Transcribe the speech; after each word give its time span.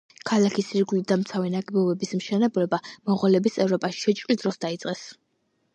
ქალაქის 0.27 0.69
ირგვლივ 0.77 1.03
დამცავი 1.11 1.51
ნაგებობების 1.57 2.15
მშენებლობა 2.23 2.81
მონღოლების 2.95 3.61
ევროპაში 3.67 4.05
შეჭრის 4.09 4.43
დროს 4.45 4.61
დაიწყეს. 4.69 5.07